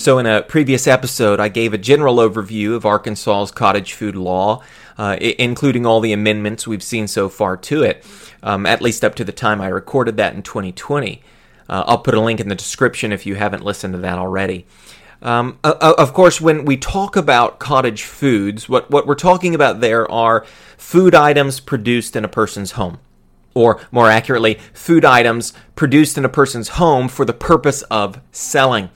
So, 0.00 0.16
in 0.16 0.24
a 0.24 0.40
previous 0.40 0.86
episode, 0.86 1.40
I 1.40 1.48
gave 1.48 1.74
a 1.74 1.78
general 1.78 2.16
overview 2.16 2.74
of 2.74 2.86
Arkansas's 2.86 3.50
cottage 3.50 3.92
food 3.92 4.16
law, 4.16 4.62
uh, 4.96 5.18
including 5.20 5.84
all 5.84 6.00
the 6.00 6.14
amendments 6.14 6.66
we've 6.66 6.82
seen 6.82 7.06
so 7.06 7.28
far 7.28 7.58
to 7.58 7.82
it, 7.82 8.02
um, 8.42 8.64
at 8.64 8.80
least 8.80 9.04
up 9.04 9.14
to 9.16 9.24
the 9.24 9.32
time 9.32 9.60
I 9.60 9.66
recorded 9.66 10.16
that 10.16 10.32
in 10.32 10.42
2020. 10.42 11.20
Uh, 11.68 11.84
I'll 11.86 11.98
put 11.98 12.14
a 12.14 12.20
link 12.20 12.40
in 12.40 12.48
the 12.48 12.54
description 12.54 13.12
if 13.12 13.26
you 13.26 13.34
haven't 13.34 13.62
listened 13.62 13.92
to 13.92 13.98
that 13.98 14.16
already. 14.18 14.64
Um, 15.20 15.58
of 15.62 16.14
course, 16.14 16.40
when 16.40 16.64
we 16.64 16.78
talk 16.78 17.14
about 17.14 17.58
cottage 17.58 18.04
foods, 18.04 18.70
what, 18.70 18.90
what 18.90 19.06
we're 19.06 19.14
talking 19.14 19.54
about 19.54 19.82
there 19.82 20.10
are 20.10 20.46
food 20.78 21.14
items 21.14 21.60
produced 21.60 22.16
in 22.16 22.24
a 22.24 22.28
person's 22.28 22.72
home. 22.72 23.00
Or, 23.52 23.78
more 23.92 24.08
accurately, 24.08 24.60
food 24.72 25.04
items 25.04 25.52
produced 25.76 26.16
in 26.16 26.24
a 26.24 26.30
person's 26.30 26.68
home 26.68 27.06
for 27.08 27.26
the 27.26 27.34
purpose 27.34 27.82
of 27.90 28.18
selling. 28.32 28.88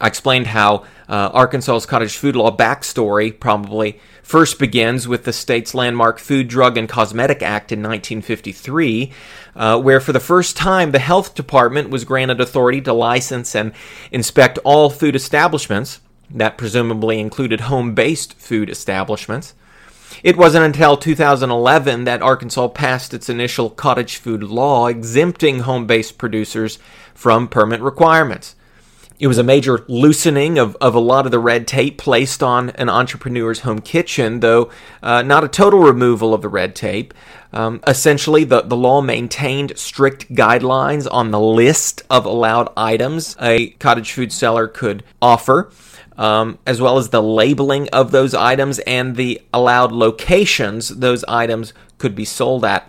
I 0.00 0.06
explained 0.06 0.48
how 0.48 0.84
uh, 1.08 1.30
Arkansas's 1.32 1.86
cottage 1.86 2.16
food 2.16 2.36
law 2.36 2.54
backstory 2.54 3.38
probably 3.38 4.00
first 4.22 4.58
begins 4.58 5.06
with 5.06 5.24
the 5.24 5.32
state's 5.32 5.74
landmark 5.74 6.18
Food, 6.18 6.48
Drug, 6.48 6.76
and 6.76 6.88
Cosmetic 6.88 7.42
Act 7.42 7.72
in 7.72 7.80
1953, 7.80 9.12
uh, 9.54 9.80
where 9.80 10.00
for 10.00 10.12
the 10.12 10.20
first 10.20 10.56
time 10.56 10.92
the 10.92 10.98
health 10.98 11.34
department 11.34 11.90
was 11.90 12.04
granted 12.04 12.40
authority 12.40 12.80
to 12.80 12.92
license 12.92 13.54
and 13.54 13.72
inspect 14.10 14.58
all 14.64 14.90
food 14.90 15.14
establishments. 15.14 16.00
That 16.30 16.56
presumably 16.56 17.20
included 17.20 17.62
home 17.62 17.94
based 17.94 18.34
food 18.34 18.70
establishments. 18.70 19.54
It 20.22 20.36
wasn't 20.36 20.64
until 20.64 20.96
2011 20.96 22.04
that 22.04 22.22
Arkansas 22.22 22.68
passed 22.68 23.12
its 23.12 23.28
initial 23.28 23.68
cottage 23.68 24.16
food 24.16 24.42
law 24.42 24.86
exempting 24.86 25.60
home 25.60 25.86
based 25.86 26.16
producers 26.16 26.78
from 27.14 27.46
permit 27.46 27.80
requirements. 27.80 28.56
It 29.20 29.28
was 29.28 29.38
a 29.38 29.44
major 29.44 29.84
loosening 29.86 30.58
of, 30.58 30.76
of 30.80 30.96
a 30.96 31.00
lot 31.00 31.24
of 31.24 31.30
the 31.30 31.38
red 31.38 31.68
tape 31.68 31.98
placed 31.98 32.42
on 32.42 32.70
an 32.70 32.88
entrepreneur's 32.88 33.60
home 33.60 33.80
kitchen, 33.80 34.40
though 34.40 34.70
uh, 35.02 35.22
not 35.22 35.44
a 35.44 35.48
total 35.48 35.80
removal 35.80 36.34
of 36.34 36.42
the 36.42 36.48
red 36.48 36.74
tape. 36.74 37.14
Um, 37.52 37.80
essentially, 37.86 38.42
the, 38.42 38.62
the 38.62 38.76
law 38.76 39.00
maintained 39.00 39.78
strict 39.78 40.32
guidelines 40.34 41.06
on 41.08 41.30
the 41.30 41.38
list 41.38 42.02
of 42.10 42.26
allowed 42.26 42.72
items 42.76 43.36
a 43.40 43.70
cottage 43.78 44.10
food 44.10 44.32
seller 44.32 44.66
could 44.66 45.04
offer. 45.22 45.70
Um, 46.16 46.58
as 46.64 46.80
well 46.80 46.96
as 46.96 47.08
the 47.08 47.22
labeling 47.22 47.88
of 47.88 48.12
those 48.12 48.34
items 48.34 48.78
and 48.80 49.16
the 49.16 49.42
allowed 49.52 49.90
locations 49.90 50.88
those 50.90 51.24
items 51.24 51.72
could 51.98 52.14
be 52.14 52.24
sold 52.24 52.64
at. 52.64 52.88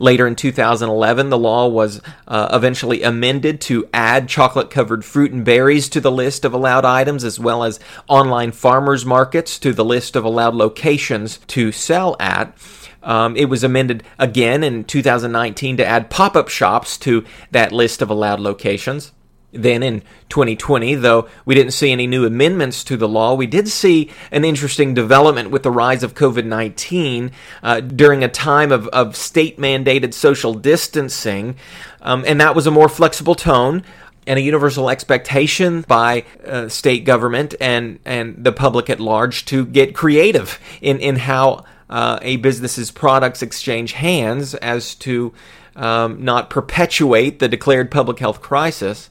Later 0.00 0.26
in 0.26 0.34
2011, 0.34 1.28
the 1.28 1.36
law 1.36 1.68
was 1.68 2.00
uh, 2.26 2.48
eventually 2.54 3.02
amended 3.02 3.60
to 3.60 3.86
add 3.92 4.30
chocolate 4.30 4.70
covered 4.70 5.04
fruit 5.04 5.30
and 5.30 5.44
berries 5.44 5.90
to 5.90 6.00
the 6.00 6.10
list 6.10 6.46
of 6.46 6.54
allowed 6.54 6.86
items, 6.86 7.22
as 7.22 7.38
well 7.38 7.62
as 7.62 7.78
online 8.08 8.50
farmers 8.50 9.04
markets 9.04 9.58
to 9.58 9.74
the 9.74 9.84
list 9.84 10.16
of 10.16 10.24
allowed 10.24 10.54
locations 10.54 11.36
to 11.48 11.70
sell 11.70 12.16
at. 12.18 12.56
Um, 13.02 13.36
it 13.36 13.50
was 13.50 13.62
amended 13.62 14.02
again 14.18 14.64
in 14.64 14.84
2019 14.84 15.76
to 15.76 15.86
add 15.86 16.08
pop 16.08 16.34
up 16.34 16.48
shops 16.48 16.96
to 16.98 17.22
that 17.50 17.70
list 17.70 18.00
of 18.00 18.08
allowed 18.08 18.40
locations. 18.40 19.12
Then 19.52 19.82
in 19.82 20.02
2020, 20.28 20.94
though 20.96 21.28
we 21.44 21.54
didn't 21.54 21.72
see 21.72 21.90
any 21.90 22.06
new 22.06 22.24
amendments 22.24 22.84
to 22.84 22.96
the 22.96 23.08
law, 23.08 23.34
we 23.34 23.46
did 23.46 23.68
see 23.68 24.10
an 24.30 24.44
interesting 24.44 24.94
development 24.94 25.50
with 25.50 25.64
the 25.64 25.70
rise 25.70 26.02
of 26.02 26.14
COVID 26.14 26.44
19 26.44 27.32
uh, 27.62 27.80
during 27.80 28.22
a 28.22 28.28
time 28.28 28.70
of, 28.70 28.86
of 28.88 29.16
state 29.16 29.58
mandated 29.58 30.14
social 30.14 30.54
distancing. 30.54 31.56
Um, 32.00 32.24
and 32.26 32.40
that 32.40 32.54
was 32.54 32.66
a 32.66 32.70
more 32.70 32.88
flexible 32.88 33.34
tone 33.34 33.82
and 34.26 34.38
a 34.38 34.42
universal 34.42 34.88
expectation 34.90 35.82
by 35.82 36.24
uh, 36.46 36.68
state 36.68 37.04
government 37.04 37.54
and, 37.60 37.98
and 38.04 38.44
the 38.44 38.52
public 38.52 38.88
at 38.88 39.00
large 39.00 39.44
to 39.46 39.66
get 39.66 39.94
creative 39.94 40.60
in, 40.80 40.98
in 41.00 41.16
how 41.16 41.64
uh, 41.88 42.18
a 42.22 42.36
business's 42.36 42.90
products 42.90 43.42
exchange 43.42 43.92
hands 43.92 44.54
as 44.54 44.94
to 44.94 45.34
um, 45.76 46.24
not 46.24 46.50
perpetuate 46.50 47.38
the 47.38 47.48
declared 47.48 47.90
public 47.90 48.18
health 48.18 48.40
crisis. 48.40 49.09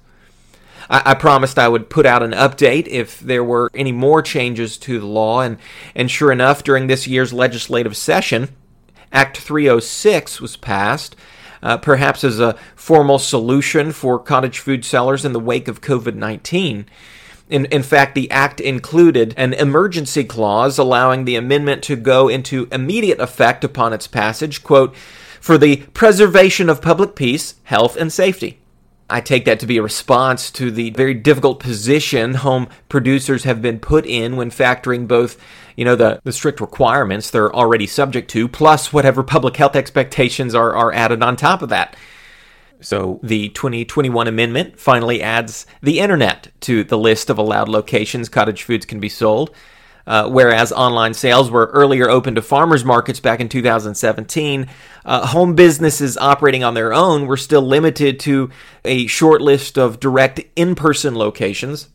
I, 0.90 1.12
I, 1.12 1.14
promised 1.14 1.60
I 1.60 1.68
would 1.68 1.90
put 1.90 2.06
out 2.06 2.24
an 2.24 2.32
update 2.32 2.88
if 2.88 3.20
there 3.20 3.44
were 3.44 3.70
any 3.74 3.92
more 3.92 4.22
changes 4.22 4.78
to 4.80 5.00
the 5.00 5.06
law, 5.06 5.42
and, 5.42 5.58
and 5.96 6.10
sure 6.10 6.32
enough, 6.32 6.64
during 6.64 6.88
this 6.88 7.08
year's 7.08 7.34
legislative 7.34 7.96
session, 7.96 8.50
Act 9.12 9.38
306 9.38 10.40
was 10.42 10.58
passed. 10.58 11.16
Uh, 11.62 11.76
perhaps 11.76 12.24
as 12.24 12.40
a 12.40 12.56
formal 12.74 13.20
solution 13.20 13.92
for 13.92 14.18
cottage 14.18 14.60
food 14.60 14.86
sellers 14.86 15.26
in 15.26 15.34
the 15.34 15.40
wake 15.42 15.68
of 15.68 15.82
COVID 15.82 16.16
19. 16.16 16.86
In, 17.50 17.66
in 17.66 17.84
fact, 17.84 18.16
the 18.16 18.32
act 18.32 18.62
included 18.62 19.34
an 19.36 19.54
emergency 19.54 20.24
clause 20.24 20.78
allowing 20.78 21.26
the 21.26 21.36
amendment 21.36 21.84
to 21.84 21.98
go 21.98 22.30
into 22.30 22.70
immediate 22.72 23.20
effect 23.20 23.66
upon 23.66 23.92
its 23.92 24.08
passage, 24.08 24.64
quote, 24.64 24.96
for 25.42 25.58
the 25.58 25.78
preservation 25.94 26.70
of 26.70 26.82
public 26.82 27.16
peace, 27.16 27.56
health, 27.64 27.98
and 27.98 28.14
safety. 28.14 28.60
I 29.10 29.22
take 29.22 29.46
that 29.46 29.60
to 29.62 29.66
be 29.66 29.78
a 29.78 29.84
response 29.84 30.52
to 30.52 30.70
the 30.72 30.92
very 30.92 31.14
difficult 31.14 31.60
position 31.60 32.36
home 32.36 32.70
producers 32.90 33.44
have 33.44 33.62
been 33.62 33.80
put 33.80 34.06
in 34.06 34.36
when 34.36 34.52
factoring 34.52 35.08
both, 35.08 35.38
you 35.76 35.84
know, 35.84 35.96
the, 35.96 36.22
the 36.24 36.32
strict 36.32 36.62
requirements 36.62 37.30
they're 37.30 37.54
already 37.54 37.88
subject 37.88 38.30
to, 38.32 38.48
plus 38.48 38.94
whatever 38.94 39.24
public 39.24 39.58
health 39.58 39.76
expectations 39.76 40.54
are, 40.54 40.76
are 40.76 40.94
added 40.94 41.24
on 41.24 41.36
top 41.36 41.62
of 41.62 41.70
that. 41.70 41.96
So 42.82 43.20
the 43.24 43.50
2021 43.50 44.28
amendment 44.28 44.80
finally 44.80 45.22
adds 45.22 45.66
the 45.82 46.00
internet 46.00 46.50
to 46.62 46.84
the 46.84 46.98
list 46.98 47.30
of 47.30 47.38
allowed 47.38 47.68
locations 47.68 48.30
cottage 48.30 48.64
foods 48.64 48.86
can 48.86 49.00
be 49.00 49.10
sold. 49.10 49.54
Uh, 50.10 50.28
whereas 50.28 50.72
online 50.72 51.14
sales 51.14 51.52
were 51.52 51.68
earlier 51.68 52.10
open 52.10 52.34
to 52.34 52.42
farmers 52.42 52.84
markets 52.84 53.20
back 53.20 53.40
in 53.40 53.48
2017, 53.48 54.68
uh, 55.06 55.28
home 55.28 55.54
businesses 55.54 56.18
operating 56.18 56.64
on 56.64 56.74
their 56.74 56.92
own 56.92 57.28
were 57.28 57.38
still 57.38 57.62
limited 57.62 58.20
to 58.20 58.50
a 58.84 59.06
short 59.06 59.40
list 59.40 59.78
of 59.78 60.00
direct 60.00 60.42
in 60.56 60.74
person 60.74 61.14
locations. 61.14 61.90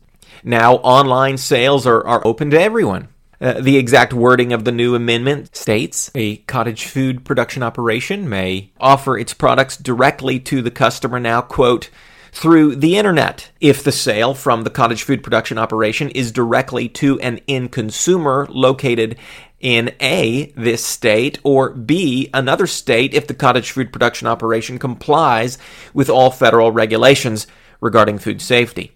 Now, 0.45 0.75
online 0.75 1.37
sales 1.37 1.85
are, 1.85 2.07
are 2.07 2.25
open 2.25 2.51
to 2.51 2.61
everyone. 2.61 3.09
Uh, 3.41 3.59
the 3.59 3.75
exact 3.75 4.13
wording 4.13 4.53
of 4.53 4.63
the 4.63 4.71
new 4.71 4.95
amendment 4.95 5.53
states 5.53 6.09
a 6.15 6.37
cottage 6.37 6.85
food 6.85 7.25
production 7.25 7.63
operation 7.63 8.29
may 8.29 8.71
offer 8.79 9.17
its 9.17 9.33
products 9.33 9.75
directly 9.75 10.39
to 10.39 10.61
the 10.61 10.71
customer 10.71 11.19
now, 11.19 11.41
quote, 11.41 11.89
through 12.35 12.75
the 12.75 12.97
internet 12.97 13.49
if 13.61 13.81
the 13.81 13.93
sale 13.93 14.33
from 14.33 14.63
the 14.63 14.69
cottage 14.69 15.03
food 15.03 15.23
production 15.23 15.57
operation 15.57 16.09
is 16.09 16.33
directly 16.33 16.89
to 16.89 17.17
an 17.21 17.39
end 17.47 17.71
consumer 17.71 18.45
located 18.49 19.15
in 19.61 19.93
A, 20.01 20.51
this 20.51 20.85
state, 20.85 21.39
or 21.43 21.69
B, 21.69 22.29
another 22.33 22.67
state 22.67 23.13
if 23.13 23.25
the 23.25 23.33
cottage 23.33 23.71
food 23.71 23.93
production 23.93 24.27
operation 24.27 24.77
complies 24.77 25.57
with 25.93 26.09
all 26.09 26.29
federal 26.29 26.73
regulations 26.73 27.47
regarding 27.79 28.17
food 28.19 28.41
safety. 28.41 28.91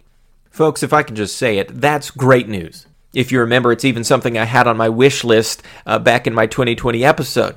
Folks, 0.52 0.84
if 0.84 0.92
I 0.92 1.02
can 1.02 1.16
just 1.16 1.38
say 1.38 1.60
it, 1.60 1.80
that's 1.80 2.12
great 2.12 2.50
news. 2.50 2.88
If 3.14 3.32
you 3.32 3.40
remember, 3.40 3.72
it's 3.72 3.86
even 3.86 4.04
something 4.04 4.38
I 4.38 4.44
had 4.44 4.68
on 4.68 4.76
my 4.76 4.90
wish 4.90 5.24
list 5.24 5.64
uh, 5.86 5.98
back 5.98 6.28
in 6.28 6.34
my 6.34 6.46
2020 6.46 7.06
episode 7.06 7.56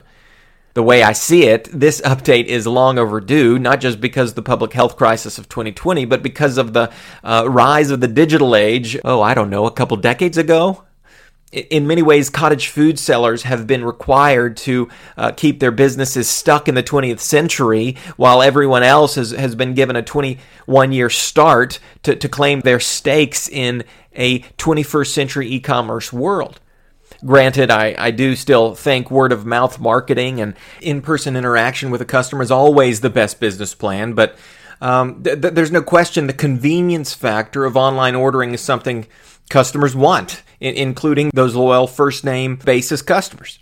the 0.74 0.82
way 0.82 1.02
I 1.02 1.12
see 1.12 1.44
it, 1.44 1.68
this 1.72 2.00
update 2.04 2.46
is 2.46 2.66
long 2.66 2.98
overdue, 2.98 3.58
not 3.58 3.80
just 3.80 4.00
because 4.00 4.34
the 4.34 4.42
public 4.42 4.72
health 4.72 4.96
crisis 4.96 5.38
of 5.38 5.48
2020, 5.48 6.04
but 6.04 6.22
because 6.22 6.58
of 6.58 6.72
the 6.72 6.92
uh, 7.22 7.44
rise 7.48 7.90
of 7.90 8.00
the 8.00 8.08
digital 8.08 8.56
age, 8.56 8.98
oh, 9.04 9.20
I 9.20 9.34
don't 9.34 9.50
know, 9.50 9.66
a 9.66 9.70
couple 9.70 9.96
decades 9.96 10.38
ago? 10.38 10.84
In 11.52 11.86
many 11.86 12.00
ways, 12.00 12.30
cottage 12.30 12.68
food 12.68 12.98
sellers 12.98 13.42
have 13.42 13.66
been 13.66 13.84
required 13.84 14.56
to 14.58 14.88
uh, 15.18 15.32
keep 15.32 15.60
their 15.60 15.70
businesses 15.70 16.26
stuck 16.26 16.66
in 16.66 16.74
the 16.74 16.82
20th 16.82 17.20
century 17.20 17.98
while 18.16 18.40
everyone 18.40 18.82
else 18.82 19.16
has, 19.16 19.32
has 19.32 19.54
been 19.54 19.74
given 19.74 19.94
a 19.94 20.02
21 20.02 20.92
year 20.92 21.10
start 21.10 21.78
to, 22.04 22.16
to 22.16 22.26
claim 22.26 22.60
their 22.60 22.80
stakes 22.80 23.50
in 23.50 23.84
a 24.14 24.38
21st 24.38 25.08
century 25.08 25.48
e 25.48 25.60
commerce 25.60 26.10
world. 26.10 26.58
Granted, 27.24 27.70
I, 27.70 27.94
I 27.96 28.10
do 28.10 28.34
still 28.34 28.74
think 28.74 29.10
word 29.10 29.30
of 29.30 29.46
mouth 29.46 29.78
marketing 29.78 30.40
and 30.40 30.54
in 30.80 31.02
person 31.02 31.36
interaction 31.36 31.90
with 31.90 32.00
a 32.00 32.04
customer 32.04 32.42
is 32.42 32.50
always 32.50 33.00
the 33.00 33.10
best 33.10 33.38
business 33.38 33.74
plan, 33.74 34.14
but 34.14 34.36
um, 34.80 35.22
th- 35.22 35.40
th- 35.40 35.54
there's 35.54 35.70
no 35.70 35.82
question 35.82 36.26
the 36.26 36.32
convenience 36.32 37.14
factor 37.14 37.64
of 37.64 37.76
online 37.76 38.16
ordering 38.16 38.52
is 38.52 38.60
something 38.60 39.06
customers 39.48 39.94
want, 39.94 40.42
including 40.60 41.30
those 41.32 41.54
loyal 41.54 41.86
first 41.86 42.24
name 42.24 42.56
basis 42.56 43.02
customers. 43.02 43.60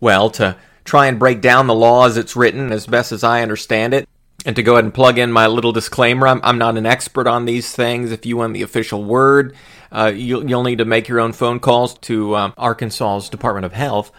Well, 0.00 0.30
to 0.30 0.56
try 0.84 1.06
and 1.06 1.18
break 1.18 1.42
down 1.42 1.66
the 1.66 1.74
law 1.74 2.06
as 2.06 2.16
it's 2.16 2.36
written 2.36 2.72
as 2.72 2.86
best 2.86 3.12
as 3.12 3.22
I 3.22 3.42
understand 3.42 3.92
it, 3.92 4.08
and 4.44 4.56
to 4.56 4.62
go 4.62 4.72
ahead 4.74 4.84
and 4.84 4.94
plug 4.94 5.18
in 5.18 5.32
my 5.32 5.46
little 5.46 5.72
disclaimer, 5.72 6.26
I'm, 6.26 6.40
I'm 6.42 6.58
not 6.58 6.76
an 6.76 6.86
expert 6.86 7.26
on 7.26 7.44
these 7.44 7.72
things. 7.72 8.12
If 8.12 8.26
you 8.26 8.36
want 8.36 8.54
the 8.54 8.62
official 8.62 9.02
word, 9.02 9.56
uh, 9.90 10.12
you'll, 10.14 10.48
you'll, 10.48 10.64
need 10.64 10.78
to 10.78 10.84
make 10.84 11.08
your 11.08 11.20
own 11.20 11.32
phone 11.32 11.60
calls 11.60 11.94
to 11.98 12.36
um, 12.36 12.54
Arkansas's 12.58 13.28
Department 13.28 13.64
of 13.64 13.72
Health. 13.72 14.12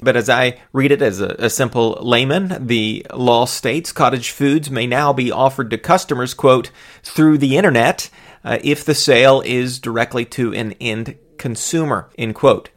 But 0.00 0.16
as 0.16 0.28
I 0.28 0.58
read 0.72 0.90
it 0.90 1.00
as 1.00 1.20
a, 1.20 1.36
a, 1.38 1.48
simple 1.48 1.92
layman, 2.02 2.66
the 2.66 3.06
law 3.14 3.44
states 3.44 3.92
cottage 3.92 4.30
foods 4.30 4.68
may 4.68 4.86
now 4.86 5.12
be 5.12 5.30
offered 5.30 5.70
to 5.70 5.78
customers, 5.78 6.34
quote, 6.34 6.72
through 7.04 7.38
the 7.38 7.56
internet 7.56 8.10
uh, 8.44 8.58
if 8.64 8.84
the 8.84 8.96
sale 8.96 9.42
is 9.44 9.78
directly 9.78 10.24
to 10.24 10.52
an 10.52 10.72
end 10.80 11.16
consumer, 11.38 12.10
end 12.18 12.34
quote. 12.34 12.70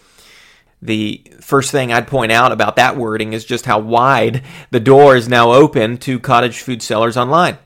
The 0.86 1.24
first 1.42 1.72
thing 1.72 1.92
I'd 1.92 2.08
point 2.08 2.32
out 2.32 2.52
about 2.52 2.76
that 2.76 2.98
wording 2.98 3.34
is 3.34 3.46
just 3.46 3.66
how 3.66 3.80
wide 3.80 4.44
the 4.72 4.80
door 4.80 5.16
is 5.16 5.28
now 5.28 5.52
open 5.52 5.98
to 6.00 6.20
cottage 6.20 6.62
food 6.62 6.82
sellers 6.82 7.18
online. 7.18 7.58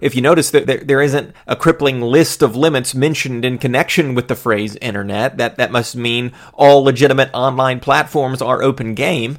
If 0.00 0.14
you 0.14 0.22
notice 0.22 0.50
that 0.52 0.66
there, 0.66 0.78
there 0.78 1.02
isn't 1.02 1.34
a 1.46 1.56
crippling 1.56 2.00
list 2.00 2.42
of 2.42 2.56
limits 2.56 2.94
mentioned 2.94 3.44
in 3.44 3.58
connection 3.58 4.14
with 4.14 4.28
the 4.28 4.34
phrase 4.34 4.76
internet, 4.76 5.36
that, 5.36 5.56
that 5.56 5.72
must 5.72 5.94
mean 5.94 6.32
all 6.54 6.82
legitimate 6.82 7.30
online 7.34 7.80
platforms 7.80 8.40
are 8.40 8.62
open 8.62 8.94
game, 8.94 9.38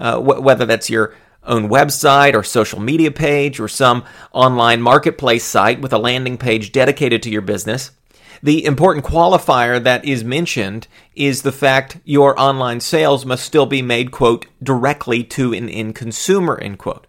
uh, 0.00 0.18
wh- 0.18 0.42
whether 0.42 0.66
that's 0.66 0.90
your 0.90 1.14
own 1.44 1.68
website 1.68 2.34
or 2.34 2.42
social 2.42 2.80
media 2.80 3.10
page 3.10 3.60
or 3.60 3.68
some 3.68 4.04
online 4.32 4.82
marketplace 4.82 5.44
site 5.44 5.80
with 5.80 5.92
a 5.92 5.98
landing 5.98 6.36
page 6.36 6.72
dedicated 6.72 7.22
to 7.22 7.30
your 7.30 7.42
business. 7.42 7.92
The 8.42 8.64
important 8.64 9.04
qualifier 9.04 9.82
that 9.82 10.04
is 10.04 10.24
mentioned 10.24 10.88
is 11.14 11.42
the 11.42 11.52
fact 11.52 11.98
your 12.04 12.38
online 12.40 12.80
sales 12.80 13.26
must 13.26 13.44
still 13.44 13.66
be 13.66 13.82
made, 13.82 14.10
quote, 14.12 14.46
directly 14.62 15.22
to 15.24 15.52
an 15.52 15.68
end 15.68 15.94
consumer, 15.94 16.58
end 16.58 16.78
quote. 16.78 17.06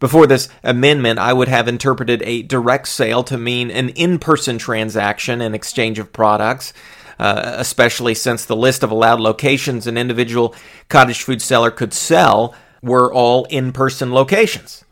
Before 0.00 0.26
this 0.26 0.48
amendment, 0.62 1.18
I 1.18 1.34
would 1.34 1.48
have 1.48 1.68
interpreted 1.68 2.22
a 2.22 2.42
direct 2.42 2.88
sale 2.88 3.22
to 3.24 3.36
mean 3.36 3.70
an 3.70 3.90
in 3.90 4.18
person 4.18 4.56
transaction 4.56 5.42
and 5.42 5.54
exchange 5.54 5.98
of 5.98 6.12
products, 6.12 6.72
uh, 7.18 7.54
especially 7.56 8.14
since 8.14 8.44
the 8.44 8.56
list 8.56 8.82
of 8.82 8.90
allowed 8.90 9.20
locations 9.20 9.86
an 9.86 9.98
individual 9.98 10.54
cottage 10.88 11.22
food 11.22 11.42
seller 11.42 11.70
could 11.70 11.92
sell 11.92 12.54
were 12.82 13.12
all 13.12 13.44
in 13.46 13.72
person 13.72 14.12
locations. 14.12 14.85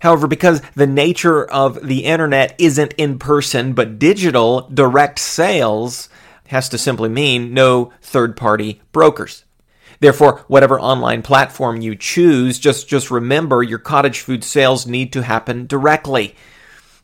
However, 0.00 0.26
because 0.26 0.62
the 0.74 0.86
nature 0.86 1.44
of 1.44 1.86
the 1.86 2.04
internet 2.04 2.54
isn't 2.58 2.94
in 2.94 3.18
person 3.18 3.74
but 3.74 3.98
digital, 3.98 4.68
direct 4.72 5.18
sales 5.18 6.08
has 6.48 6.68
to 6.70 6.78
simply 6.78 7.08
mean 7.08 7.54
no 7.54 7.92
third 8.02 8.36
party 8.36 8.80
brokers. 8.92 9.44
Therefore, 10.00 10.44
whatever 10.48 10.80
online 10.80 11.20
platform 11.20 11.82
you 11.82 11.94
choose, 11.94 12.58
just, 12.58 12.88
just 12.88 13.10
remember 13.10 13.62
your 13.62 13.78
cottage 13.78 14.20
food 14.20 14.42
sales 14.42 14.86
need 14.86 15.12
to 15.12 15.22
happen 15.22 15.66
directly. 15.66 16.34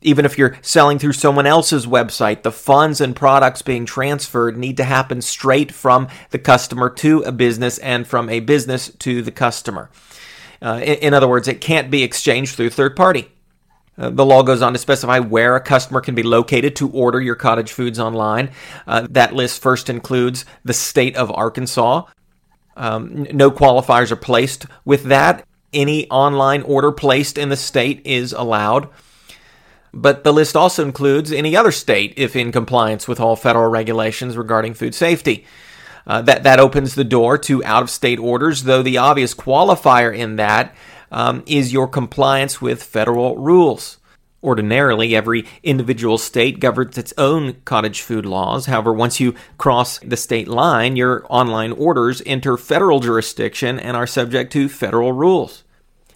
Even 0.00 0.24
if 0.24 0.38
you're 0.38 0.56
selling 0.62 0.98
through 0.98 1.12
someone 1.12 1.46
else's 1.46 1.86
website, 1.86 2.42
the 2.42 2.52
funds 2.52 3.02
and 3.02 3.14
products 3.14 3.60
being 3.60 3.84
transferred 3.84 4.56
need 4.56 4.78
to 4.78 4.84
happen 4.84 5.20
straight 5.20 5.72
from 5.72 6.08
the 6.30 6.38
customer 6.38 6.88
to 6.88 7.20
a 7.22 7.32
business 7.32 7.76
and 7.78 8.06
from 8.06 8.30
a 8.30 8.40
business 8.40 8.90
to 9.00 9.20
the 9.20 9.32
customer. 9.32 9.90
Uh, 10.60 10.80
in, 10.82 10.94
in, 10.98 11.14
other 11.14 11.28
words, 11.28 11.48
it 11.48 11.60
can't 11.60 11.90
be 11.90 12.02
exchanged 12.02 12.56
through 12.56 12.70
third 12.70 12.96
party. 12.96 13.30
Uh, 13.98 14.10
the 14.10 14.24
law 14.24 14.42
goes 14.42 14.62
on 14.62 14.72
to 14.72 14.78
specify 14.78 15.18
where 15.18 15.56
a 15.56 15.60
customer 15.60 16.00
can 16.00 16.14
be 16.14 16.22
located 16.22 16.76
to 16.76 16.90
order 16.90 17.20
your 17.20 17.34
cottage 17.34 17.72
foods 17.72 17.98
online. 17.98 18.50
Uh, 18.86 19.06
that 19.10 19.34
list 19.34 19.62
first 19.62 19.88
includes 19.88 20.44
the 20.64 20.74
state 20.74 21.16
of 21.16 21.30
Arkansas, 21.30 22.04
um, 22.76 23.26
no 23.32 23.50
qualifiers 23.50 24.10
are 24.10 24.16
placed 24.16 24.66
with 24.84 25.04
that. 25.04 25.46
Any 25.72 26.08
online 26.10 26.62
order 26.62 26.92
placed 26.92 27.38
in 27.38 27.48
the 27.48 27.56
state 27.56 28.02
is 28.04 28.32
allowed. 28.32 28.88
But 29.92 30.24
the 30.24 30.32
list 30.32 30.56
also 30.56 30.84
includes 30.84 31.32
any 31.32 31.56
other 31.56 31.72
state 31.72 32.14
if 32.16 32.36
in 32.36 32.52
compliance 32.52 33.08
with 33.08 33.18
all 33.18 33.34
federal 33.34 33.68
regulations 33.68 34.36
regarding 34.36 34.74
food 34.74 34.94
safety. 34.94 35.46
Uh, 36.06 36.22
that, 36.22 36.44
that 36.44 36.60
opens 36.60 36.94
the 36.94 37.04
door 37.04 37.36
to 37.36 37.64
out 37.64 37.82
of 37.82 37.90
state 37.90 38.18
orders, 38.18 38.62
though 38.62 38.82
the 38.82 38.98
obvious 38.98 39.34
qualifier 39.34 40.16
in 40.16 40.36
that 40.36 40.74
um, 41.10 41.42
is 41.46 41.72
your 41.72 41.88
compliance 41.88 42.60
with 42.60 42.82
federal 42.82 43.36
rules. 43.36 43.98
Ordinarily, 44.42 45.16
every 45.16 45.44
individual 45.64 46.18
state 46.18 46.60
governs 46.60 46.96
its 46.96 47.12
own 47.18 47.54
cottage 47.64 48.02
food 48.02 48.24
laws. 48.24 48.66
However, 48.66 48.92
once 48.92 49.18
you 49.18 49.34
cross 49.58 49.98
the 49.98 50.16
state 50.16 50.46
line, 50.46 50.94
your 50.94 51.26
online 51.28 51.72
orders 51.72 52.22
enter 52.24 52.56
federal 52.56 53.00
jurisdiction 53.00 53.80
and 53.80 53.96
are 53.96 54.06
subject 54.06 54.52
to 54.52 54.68
federal 54.68 55.12
rules. 55.12 55.64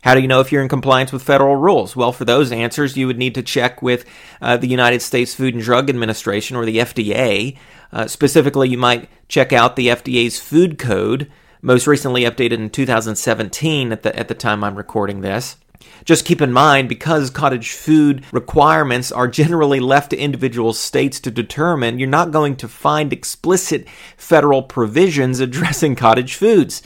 How 0.03 0.15
do 0.15 0.21
you 0.21 0.29
know 0.29 0.41
if 0.41 0.51
you're 0.51 0.63
in 0.63 0.69
compliance 0.69 1.13
with 1.13 1.23
federal 1.23 1.57
rules? 1.57 1.95
Well, 1.95 2.13
for 2.13 2.25
those 2.25 2.53
answers, 2.53 2.97
you 2.97 3.07
would 3.07 3.19
need 3.19 3.35
to 3.35 3.43
check 3.43 3.83
with 3.83 4.07
uh, 4.41 4.57
the 4.57 4.69
United 4.69 5.03
States 5.03 5.35
Food 5.35 5.55
and 5.55 5.63
Drug 5.63 5.91
Administration 5.91 6.57
or 6.57 6.65
the 6.65 6.79
FDA. 6.79 7.59
Uh, 7.93 8.07
specifically, 8.07 8.69
you 8.69 8.79
might 8.79 9.09
check 9.29 9.53
out 9.53 9.77
the 9.77 9.89
FDA's 9.89 10.39
Food 10.39 10.79
Code, 10.79 11.31
most 11.63 11.87
recently 11.87 12.23
updated 12.23 12.53
in 12.53 12.71
2017 12.71 13.93
at 13.93 14.03
the, 14.03 14.17
at 14.19 14.29
the 14.29 14.35
time 14.35 14.65
I'm 14.65 14.77
recording 14.77 15.21
this. 15.21 15.57
Just 16.05 16.25
keep 16.25 16.41
in 16.41 16.53
mind, 16.53 16.89
because 16.89 17.31
cottage 17.31 17.73
food 17.73 18.25
requirements 18.33 19.11
are 19.13 19.29
generally 19.29 19.81
left 19.81 20.11
to 20.11 20.17
individual 20.17 20.73
states 20.73 21.21
to 21.21 21.31
determine, 21.31 21.99
you're 21.99 22.09
not 22.09 22.31
going 22.31 22.57
to 22.57 22.69
find 22.69 23.13
explicit 23.13 23.87
federal 24.17 24.63
provisions 24.63 25.41
addressing 25.41 25.97
cottage 25.97 26.35
foods, 26.35 26.83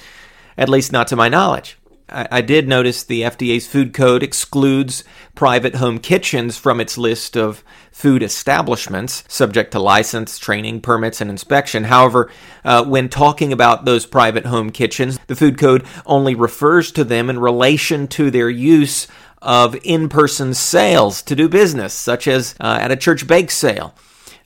at 0.57 0.69
least 0.69 0.93
not 0.93 1.09
to 1.09 1.17
my 1.17 1.29
knowledge. 1.29 1.79
I, 2.15 2.41
did 2.43 2.69
notice 2.69 3.03
the 3.03 3.23
FDA's 3.23 3.67
food 3.67 3.93
code 3.93 4.23
excludes 4.23 5.03
private 5.35 5.75
home 5.75 5.99
kitchens 5.99 6.57
from 6.57 6.81
its 6.81 6.97
list 6.97 7.37
of 7.37 7.65
food 7.91 8.23
establishments 8.23 9.25
subject 9.27 9.73
to 9.73 9.81
license, 9.81 10.39
training, 10.39 10.81
permits, 10.81 11.21
and 11.21 11.29
inspection. 11.29 11.85
However, 11.85 12.31
uh, 12.65 12.85
when 12.85 13.09
talking 13.09 13.53
about 13.53 13.85
those 13.85 14.07
private 14.07 14.47
home 14.47 14.71
kitchens, 14.71 15.19
the 15.27 15.37
food 15.37 15.59
code 15.59 15.85
only 16.07 16.35
refers 16.35 16.93
to 16.93 17.05
them 17.05 17.29
in 17.29 17.39
relation 17.39 18.07
to 18.09 18.31
their 18.31 18.49
use 18.49 19.09
of 19.43 19.77
in 19.83 20.09
person 20.09 20.55
sales 20.55 21.21
to 21.23 21.35
do 21.35 21.49
business, 21.49 21.93
such 21.93 22.29
as 22.29 22.55
uh, 22.61 22.79
at 22.81 22.93
a 22.93 22.97
church 22.97 23.27
bake 23.27 23.51
sale. 23.51 23.95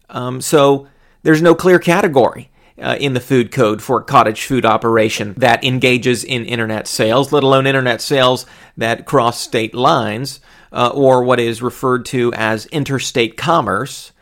Um, 0.08 0.40
so 0.40 0.88
there's 1.22 1.42
no 1.42 1.54
clear 1.54 1.78
category 1.78 2.50
uh, 2.80 2.96
in 3.00 3.14
the 3.14 3.20
food 3.20 3.50
code 3.50 3.82
for 3.82 4.00
a 4.00 4.04
cottage 4.04 4.44
food 4.44 4.64
operation 4.64 5.34
that 5.34 5.64
engages 5.64 6.24
in 6.24 6.44
internet 6.44 6.86
sales, 6.86 7.32
let 7.32 7.42
alone 7.42 7.66
internet 7.66 8.00
sales 8.00 8.46
that 8.76 9.06
cross 9.06 9.40
state 9.40 9.74
lines 9.74 10.40
uh, 10.72 10.90
or 10.94 11.22
what 11.22 11.40
is 11.40 11.62
referred 11.62 12.04
to 12.06 12.32
as 12.34 12.66
interstate 12.66 13.36
commerce. 13.36 14.12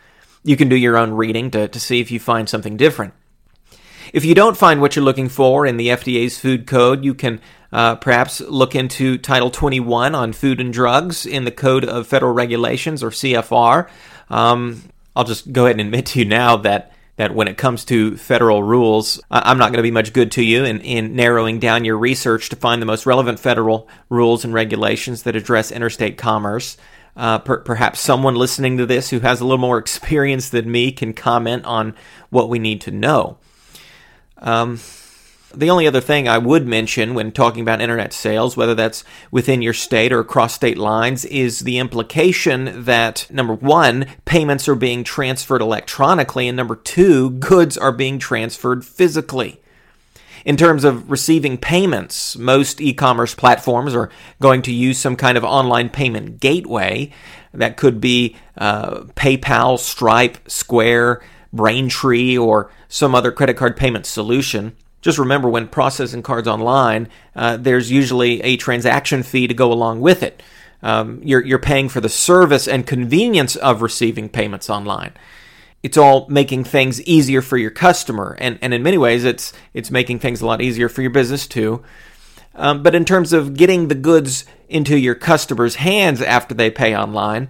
You 0.45 0.57
can 0.57 0.69
do 0.69 0.77
your 0.77 0.97
own 0.97 1.13
reading 1.13 1.51
to, 1.53 1.69
to 1.69 1.81
see 1.81 2.01
if 2.01 2.11
you 2.11 2.21
find 2.21 2.49
something 2.49 2.77
different. 2.77 3.15
If 4.13 4.25
you 4.25 4.35
don't 4.35 4.57
find 4.57 4.81
what 4.81 4.95
you're 4.95 5.05
looking 5.05 5.29
for 5.29 5.67
in 5.67 5.77
the 5.77 5.89
FDA's 5.89 6.39
food 6.39 6.67
code, 6.67 7.05
you 7.05 7.15
can 7.15 7.41
uh, 7.73 7.97
perhaps 7.97 8.41
look 8.41 8.75
into 8.75 9.19
Title 9.19 9.51
21 9.51 10.15
on 10.15 10.33
food 10.33 10.61
and 10.61 10.73
drugs 10.73 11.27
in 11.27 11.45
the 11.45 11.51
Code 11.51 11.85
of 11.85 12.07
Federal 12.07 12.33
Regulations 12.33 13.03
or 13.03 13.11
CFR. 13.11 13.89
Um, 14.31 14.83
I'll 15.15 15.25
just 15.25 15.53
go 15.53 15.67
ahead 15.67 15.81
and 15.81 15.89
admit 15.89 16.07
to 16.07 16.21
you 16.21 16.25
now 16.25 16.57
that 16.59 16.93
that 17.17 17.35
when 17.35 17.49
it 17.49 17.57
comes 17.57 17.85
to 17.87 18.17
federal 18.17 18.63
rules, 18.63 19.21
I'm 19.31 19.59
not 19.59 19.71
going 19.71 19.79
to 19.79 19.83
be 19.83 19.91
much 19.91 20.13
good 20.13 20.33
to 20.33 20.45
you 20.45 20.65
in, 20.65 20.81
in 20.81 21.17
narrowing 21.17 21.59
down 21.59 21.85
your 21.85 21.97
research 21.97 22.51
to 22.51 22.57
find 22.57 22.81
the 22.81 22.87
most 22.87 23.07
relevant 23.07 23.41
federal 23.41 23.89
rules 24.11 24.45
and 24.45 24.53
regulations 24.53 25.23
that 25.23 25.35
address 25.35 25.73
interstate 25.73 26.19
commerce. 26.19 26.77
Uh, 27.17 27.39
per- 27.39 27.61
perhaps 27.61 28.01
someone 28.01 28.35
listening 28.35 28.77
to 28.77 28.85
this 28.85 29.09
who 29.09 29.21
has 29.21 29.41
a 29.41 29.45
little 29.45 29.57
more 29.59 29.79
experience 29.87 30.51
than 30.51 30.71
me 30.71 30.93
can 30.93 31.15
comment 31.15 31.65
on 31.65 31.95
what 32.29 32.51
we 32.51 32.59
need 32.59 32.83
to 32.83 32.91
know. 32.91 33.39
Um, 34.39 34.79
the 35.57 35.71
only 35.71 35.87
other 35.87 36.01
thing 36.01 36.29
I 36.29 36.39
would 36.39 36.67
mention 36.67 37.15
when 37.15 37.33
talking 37.33 37.63
about 37.63 37.81
internet 37.81 38.13
sales, 38.13 38.57
whether 38.57 38.75
that's 38.75 39.05
within 39.31 39.63
your 39.63 39.73
state 39.73 40.13
or 40.13 40.21
across 40.21 40.55
state 40.55 40.77
lines, 40.77 41.25
is 41.25 41.61
the 41.61 41.79
implication 41.79 42.85
that 42.85 43.27
number 43.31 43.55
one, 43.55 44.07
payments 44.25 44.69
are 44.69 44.75
being 44.75 45.03
transferred 45.03 45.63
electronically, 45.63 46.47
and 46.47 46.57
number 46.57 46.77
two, 46.77 47.31
goods 47.31 47.79
are 47.79 47.93
being 47.93 48.19
transferred 48.19 48.85
physically. 48.85 49.61
In 50.45 50.57
terms 50.57 50.85
of 50.85 51.11
receiving 51.11 51.59
payments, 51.59 52.37
most 52.37 52.81
e 52.81 52.93
commerce 52.93 53.35
platforms 53.35 53.95
are 53.95 54.11
going 54.41 54.63
to 54.63 54.73
use 54.73 54.99
some 54.99 55.17
kind 55.17 55.37
of 55.37 55.43
online 55.43 55.89
payment 55.89 56.39
gateway. 56.39 57.11
That 57.53 57.77
could 57.77 58.01
be 58.01 58.37
uh, 58.57 59.01
PayPal, 59.17 59.79
Stripe, 59.79 60.39
Square, 60.49 61.23
Braintree, 61.53 62.39
or 62.39 62.71
some 62.89 63.15
other 63.15 63.33
credit 63.33 63.57
card 63.57 63.77
payment 63.77 64.07
solution 64.07 64.77
just 65.07 65.19
remember 65.19 65.49
when 65.49 65.69
processing 65.69 66.21
cards 66.21 66.49
online, 66.49 67.09
uh, 67.37 67.57
there's 67.57 67.93
usually 67.93 68.43
a 68.43 68.57
transaction 68.57 69.23
fee 69.23 69.47
to 69.47 69.55
go 69.55 69.73
along 69.73 70.01
with 70.01 70.21
it. 70.25 70.43
Um, 70.83 71.21
you're, 71.23 71.45
you're 71.45 71.61
paying 71.61 71.89
for 71.89 72.01
the 72.01 72.09
service 72.09 72.67
and 72.67 72.85
convenience 72.85 73.55
of 73.55 73.83
receiving 73.83 74.29
payments 74.29 74.69
online. 74.69 75.13
It's 75.85 75.97
all 75.97 76.27
making 76.29 76.65
things 76.65 77.01
easier 77.03 77.41
for 77.41 77.57
your 77.57 77.71
customer, 77.71 78.37
and, 78.41 78.59
and 78.61 78.75
in 78.75 78.83
many 78.83 78.99
ways, 78.99 79.23
it's 79.23 79.53
it's 79.73 79.93
making 79.93 80.19
things 80.19 80.41
a 80.41 80.47
lot 80.47 80.61
easier 80.61 80.89
for 80.89 81.03
your 81.03 81.13
business 81.13 81.47
too. 81.47 81.85
Um, 82.57 82.83
but 82.83 82.97
in 82.97 83.05
terms 83.05 83.33
of 83.33 83.55
getting 83.55 83.87
the 83.87 83.95
goods 83.95 84.45
into 84.69 84.99
your 84.99 85.15
customers' 85.15 85.77
hands 85.77 86.21
after 86.21 86.53
they 86.53 86.71
pay 86.71 86.97
online, 86.97 87.49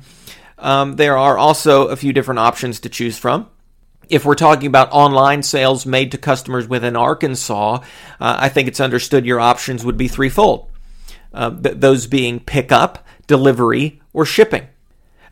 um, 0.58 0.96
there 0.96 1.16
are 1.16 1.38
also 1.38 1.86
a 1.86 1.96
few 1.96 2.12
different 2.12 2.40
options 2.40 2.80
to 2.80 2.90
choose 2.90 3.16
from 3.16 3.48
if 4.08 4.24
we're 4.24 4.34
talking 4.34 4.66
about 4.66 4.92
online 4.92 5.42
sales 5.42 5.86
made 5.86 6.12
to 6.12 6.18
customers 6.18 6.68
within 6.68 6.96
Arkansas, 6.96 7.76
uh, 7.76 7.80
I 8.20 8.48
think 8.48 8.68
it's 8.68 8.80
understood 8.80 9.26
your 9.26 9.40
options 9.40 9.84
would 9.84 9.96
be 9.96 10.08
threefold. 10.08 10.70
Uh, 11.32 11.50
th- 11.50 11.76
those 11.78 12.06
being 12.06 12.40
pickup, 12.40 13.04
delivery, 13.26 14.00
or 14.12 14.24
shipping. 14.24 14.66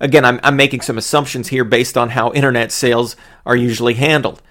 Again, 0.00 0.24
I'm, 0.24 0.40
I'm 0.42 0.56
making 0.56 0.82
some 0.82 0.98
assumptions 0.98 1.48
here 1.48 1.64
based 1.64 1.96
on 1.96 2.10
how 2.10 2.32
internet 2.32 2.72
sales 2.72 3.16
are 3.46 3.56
usually 3.56 3.94
handled. 3.94 4.42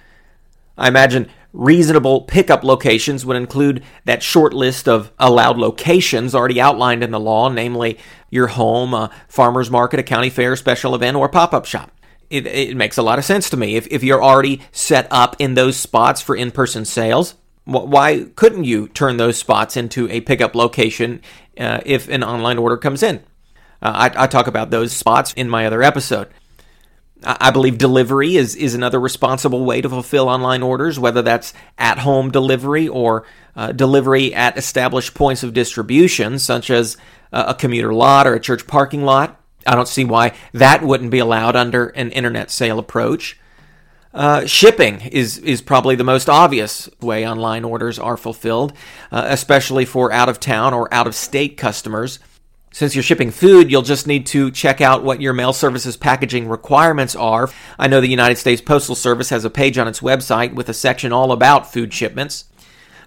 I 0.77 0.87
imagine 0.87 1.29
reasonable 1.51 2.21
pickup 2.21 2.63
locations 2.63 3.25
would 3.25 3.37
include 3.37 3.83
that 4.05 4.23
short 4.23 4.53
list 4.53 4.87
of 4.87 5.11
allowed 5.19 5.57
locations 5.57 6.33
already 6.33 6.59
outlined 6.59 7.03
in 7.03 7.11
the 7.11 7.19
law, 7.19 7.49
namely 7.49 7.99
your 8.31 8.47
home, 8.47 8.93
a 8.93 9.11
farmer's 9.27 9.69
market, 9.69 9.99
a 9.99 10.03
county 10.03 10.31
fair, 10.31 10.55
special 10.55 10.95
event, 10.95 11.15
or 11.15 11.29
pop 11.29 11.53
up 11.53 11.65
shop. 11.65 11.91
It, 12.29 12.47
it, 12.47 12.77
makes 12.77 12.97
a 12.97 13.03
lot 13.03 13.19
of 13.19 13.25
sense 13.25 13.49
to 13.51 13.57
me. 13.57 13.75
If, 13.75 13.87
if 13.87 14.03
you're 14.03 14.23
already 14.23 14.61
set 14.71 15.07
up 15.11 15.35
in 15.39 15.53
those 15.53 15.77
spots 15.77 16.21
for 16.21 16.35
in 16.35 16.51
person 16.51 16.85
sales, 16.85 17.35
why 17.65 18.25
couldn't 18.35 18.65
you 18.65 18.87
turn 18.89 19.17
those 19.17 19.37
spots 19.37 19.77
into 19.77 20.09
a 20.09 20.21
pickup 20.21 20.55
location 20.55 21.21
uh, 21.57 21.81
if 21.85 22.09
an 22.09 22.23
online 22.23 22.57
order 22.57 22.77
comes 22.77 23.03
in? 23.03 23.17
Uh, 23.81 24.09
I, 24.15 24.23
I 24.23 24.27
talk 24.27 24.47
about 24.47 24.69
those 24.69 24.91
spots 24.91 25.33
in 25.33 25.49
my 25.49 25.65
other 25.65 25.81
episode. 25.81 26.29
I 27.25 27.51
believe 27.51 27.77
delivery 27.77 28.35
is, 28.35 28.55
is 28.55 28.75
another 28.75 28.99
responsible 28.99 29.63
way 29.63 29.79
to 29.79 29.87
fulfill 29.87 30.27
online 30.27 30.61
orders, 30.61 30.99
whether 30.99 31.21
that's 31.21 31.53
at 31.77 31.99
home 31.99 32.31
delivery 32.31 32.89
or 32.89 33.25
uh, 33.55 33.71
delivery 33.71 34.33
at 34.33 34.57
established 34.57 35.13
points 35.13 35.41
of 35.41 35.53
distribution, 35.53 36.37
such 36.37 36.69
as 36.69 36.97
a 37.31 37.55
commuter 37.55 37.93
lot 37.93 38.27
or 38.27 38.33
a 38.33 38.39
church 38.39 38.67
parking 38.67 39.03
lot. 39.03 39.39
I 39.65 39.75
don't 39.75 39.87
see 39.87 40.05
why 40.05 40.33
that 40.53 40.83
wouldn't 40.83 41.11
be 41.11 41.19
allowed 41.19 41.55
under 41.55 41.87
an 41.89 42.11
internet 42.11 42.51
sale 42.51 42.79
approach. 42.79 43.39
Uh, 44.13 44.45
shipping 44.45 45.01
is 45.01 45.39
is 45.39 45.61
probably 45.61 45.95
the 45.95 46.03
most 46.03 46.29
obvious 46.29 46.87
way 47.01 47.27
online 47.27 47.63
orders 47.63 47.97
are 47.97 48.17
fulfilled, 48.17 48.73
uh, 49.11 49.25
especially 49.27 49.85
for 49.85 50.11
out 50.11 50.29
of 50.29 50.39
town 50.39 50.73
or 50.73 50.93
out 50.93 51.07
of 51.07 51.15
state 51.15 51.57
customers. 51.57 52.19
Since 52.71 52.95
you're 52.95 53.03
shipping 53.03 53.29
food, 53.29 53.69
you'll 53.69 53.83
just 53.83 54.07
need 54.07 54.25
to 54.27 54.49
check 54.49 54.81
out 54.81 55.03
what 55.03 55.21
your 55.21 55.33
mail 55.33 55.53
service's 55.53 55.95
packaging 55.95 56.47
requirements 56.47 57.15
are. 57.15 57.49
I 57.77 57.87
know 57.87 58.01
the 58.01 58.07
United 58.07 58.37
States 58.37 58.61
Postal 58.61 58.95
Service 58.95 59.29
has 59.29 59.45
a 59.45 59.49
page 59.51 59.77
on 59.77 59.87
its 59.87 59.99
website 59.99 60.55
with 60.55 60.69
a 60.69 60.73
section 60.73 61.13
all 61.13 61.31
about 61.31 61.71
food 61.71 61.93
shipments. 61.93 62.45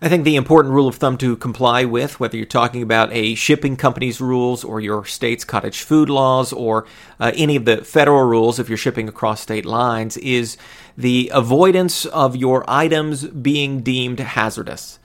I 0.03 0.09
think 0.09 0.25
the 0.25 0.37
important 0.37 0.75
rule 0.75 0.89
of 0.89 0.97
thumb 0.97 1.17
to 1.19 1.37
comply 1.37 1.85
with, 1.85 2.21
whether 2.21 2.37
you're 2.37 2.47
talking 2.47 2.83
about 2.83 3.13
a 3.13 3.35
shipping 3.35 3.77
company's 3.77 4.21
rules 4.21 4.63
or 4.63 4.81
your 4.81 5.05
state's 5.07 5.45
cottage 5.45 5.83
food 5.83 6.11
laws 6.11 6.53
or 6.53 6.87
uh, 7.19 7.33
any 7.35 7.57
of 7.57 7.65
the 7.65 7.79
federal 7.79 8.25
rules 8.25 8.59
if 8.59 8.69
you're 8.69 8.77
shipping 8.77 9.09
across 9.09 9.41
state 9.41 9.65
lines, 9.65 10.17
is 10.19 10.59
the 10.99 11.31
avoidance 11.33 12.05
of 12.07 12.37
your 12.37 12.65
items 12.69 13.27
being 13.27 13.81
deemed 13.81 14.21
hazardous. 14.21 14.99